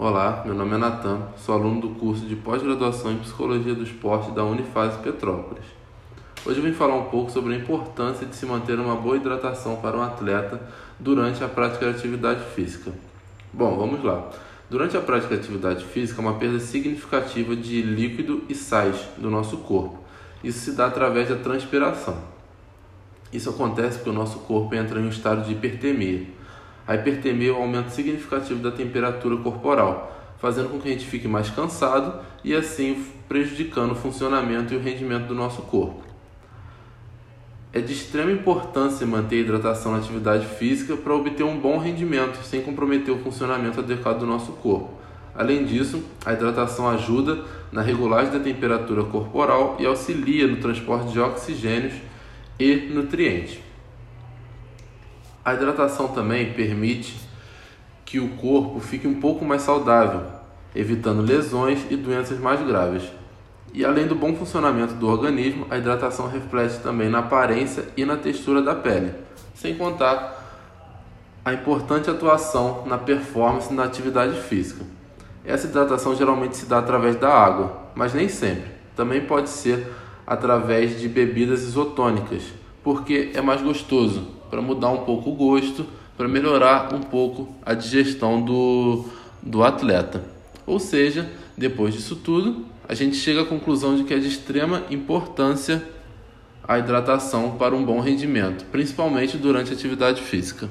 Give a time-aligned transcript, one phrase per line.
[0.00, 4.30] Olá, meu nome é Natan, sou aluno do curso de pós-graduação em Psicologia do Esporte
[4.30, 5.64] da Unifase Petrópolis.
[6.46, 9.74] Hoje eu vim falar um pouco sobre a importância de se manter uma boa hidratação
[9.74, 10.62] para um atleta
[11.00, 12.92] durante a prática de atividade física.
[13.52, 14.30] Bom, vamos lá.
[14.70, 19.56] Durante a prática de atividade física, uma perda significativa de líquido e sais do nosso
[19.56, 19.98] corpo.
[20.44, 22.18] Isso se dá através da transpiração.
[23.32, 26.38] Isso acontece porque o nosso corpo entra em um estado de hipertermia
[26.88, 31.28] a hipertermia é um aumento significativo da temperatura corporal, fazendo com que a gente fique
[31.28, 36.02] mais cansado e assim prejudicando o funcionamento e o rendimento do nosso corpo.
[37.74, 42.42] É de extrema importância manter a hidratação na atividade física para obter um bom rendimento
[42.42, 44.88] sem comprometer o funcionamento adequado do nosso corpo.
[45.34, 51.20] Além disso, a hidratação ajuda na regulagem da temperatura corporal e auxilia no transporte de
[51.20, 51.92] oxigênios
[52.58, 53.67] e nutrientes.
[55.48, 57.18] A hidratação também permite
[58.04, 60.20] que o corpo fique um pouco mais saudável,
[60.76, 63.04] evitando lesões e doenças mais graves.
[63.72, 68.18] E além do bom funcionamento do organismo, a hidratação reflete também na aparência e na
[68.18, 69.14] textura da pele,
[69.54, 70.36] sem contar
[71.42, 74.84] a importante atuação na performance na atividade física.
[75.46, 78.70] Essa hidratação geralmente se dá através da água, mas nem sempre.
[78.94, 79.90] Também pode ser
[80.26, 82.42] através de bebidas isotônicas,
[82.82, 87.74] porque é mais gostoso para mudar um pouco o gosto, para melhorar um pouco a
[87.74, 89.04] digestão do,
[89.42, 90.24] do atleta.
[90.66, 94.84] Ou seja, depois disso tudo, a gente chega à conclusão de que é de extrema
[94.90, 95.82] importância
[96.66, 100.68] a hidratação para um bom rendimento, principalmente durante a atividade física.